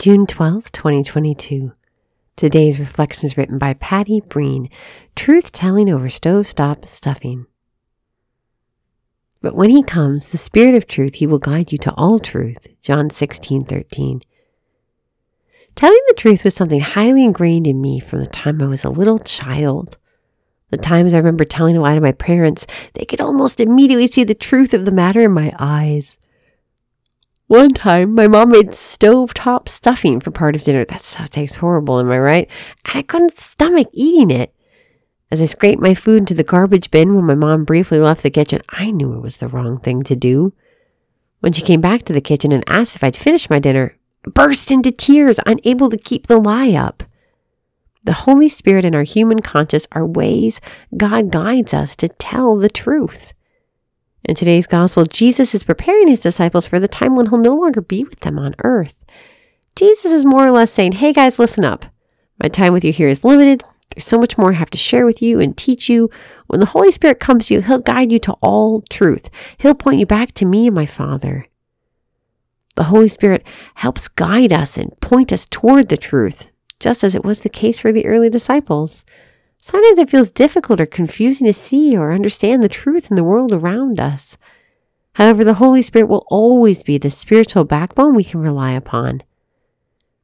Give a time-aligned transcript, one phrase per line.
[0.00, 1.72] June 12th, 2022.
[2.36, 4.70] Today's reflection is written by Patty Breen,
[5.16, 7.46] Truth Telling Over Stovetop Stuffing.
[9.42, 12.68] But when he comes, the Spirit of truth, he will guide you to all truth.
[12.80, 14.20] John 16, 13.
[15.74, 18.90] Telling the truth was something highly ingrained in me from the time I was a
[18.90, 19.98] little child.
[20.70, 24.22] The times I remember telling a lie to my parents, they could almost immediately see
[24.22, 26.16] the truth of the matter in my eyes.
[27.48, 30.84] One time, my mom made stovetop stuffing for part of dinner.
[30.84, 32.50] That stuff tastes horrible, am I right?
[32.84, 34.54] And I couldn't stomach eating it.
[35.30, 38.28] As I scraped my food into the garbage bin when my mom briefly left the
[38.28, 40.52] kitchen, I knew it was the wrong thing to do.
[41.40, 43.96] When she came back to the kitchen and asked if I'd finished my dinner,
[44.26, 47.02] I burst into tears, unable to keep the lie up.
[48.04, 50.60] The Holy Spirit and our human conscience are ways
[50.94, 53.32] God guides us to tell the truth.
[54.28, 57.80] In today's gospel, Jesus is preparing his disciples for the time when he'll no longer
[57.80, 59.02] be with them on earth.
[59.74, 61.86] Jesus is more or less saying, Hey guys, listen up.
[62.42, 63.62] My time with you here is limited.
[63.94, 66.10] There's so much more I have to share with you and teach you.
[66.46, 69.30] When the Holy Spirit comes to you, he'll guide you to all truth.
[69.56, 71.46] He'll point you back to me and my Father.
[72.74, 76.48] The Holy Spirit helps guide us and point us toward the truth,
[76.80, 79.06] just as it was the case for the early disciples.
[79.60, 83.52] Sometimes it feels difficult or confusing to see or understand the truth in the world
[83.52, 84.38] around us.
[85.14, 89.22] However, the Holy Spirit will always be the spiritual backbone we can rely upon.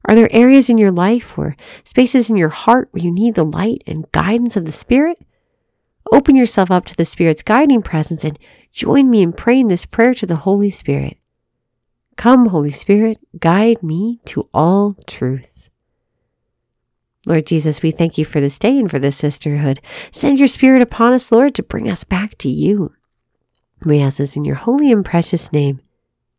[0.06, 3.44] Are there areas in your life or spaces in your heart where you need the
[3.44, 5.18] light and guidance of the Spirit?
[6.12, 8.38] Open yourself up to the Spirit's guiding presence and
[8.70, 11.16] join me in praying this prayer to the Holy Spirit.
[12.16, 15.53] Come, Holy Spirit, guide me to all truth.
[17.26, 19.80] Lord Jesus, we thank you for this day and for this sisterhood.
[20.10, 22.92] Send your spirit upon us, Lord, to bring us back to you.
[23.84, 25.80] We ask this in your holy and precious name.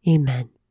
[0.08, 0.55] Amen.